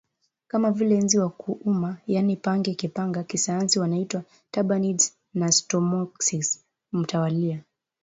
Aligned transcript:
kama 0.47 0.71
vile 0.71 0.97
nzi 0.97 1.17
wa 1.19 1.29
kuuma 1.29 1.97
yaani 2.07 2.35
pange 2.37 2.73
kipanga 2.73 3.23
kisayansi 3.23 3.79
wanaitwa 3.79 4.23
Tabanids 4.51 5.17
na 5.33 5.51
Stomoxys 5.51 6.63
mtawalia 6.91 7.63